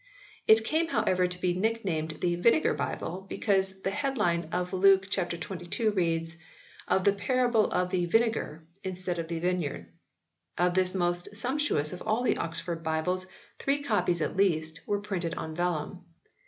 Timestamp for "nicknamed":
1.53-2.21